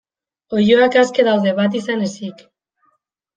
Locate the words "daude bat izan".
1.27-2.03